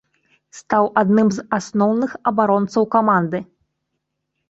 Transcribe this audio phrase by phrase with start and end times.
[0.59, 3.47] Стаў адным з асноўных абаронцаў каманды.